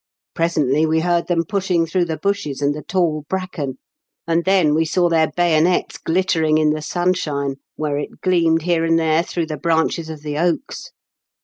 Presently 0.33 0.87
we 0.87 1.01
heard 1.01 1.27
them 1.27 1.43
pushing 1.45 1.85
through 1.85 2.05
the 2.05 2.17
bushes 2.17 2.59
and 2.59 2.73
the 2.73 2.81
tall 2.81 3.23
bracken, 3.29 3.77
and 4.25 4.45
then 4.45 4.73
we 4.73 4.83
saw 4.83 5.07
their 5.09 5.29
bayonets 5.29 5.99
glittering 5.99 6.57
in 6.57 6.71
the 6.71 6.81
sunshine 6.81 7.57
where 7.75 7.99
it 7.99 8.19
gleamed 8.19 8.63
here 8.63 8.83
and 8.83 8.97
there 8.97 9.21
through 9.21 9.45
the 9.45 9.57
branches 9.57 10.09
of 10.09 10.23
the 10.23 10.39
oaks. 10.39 10.89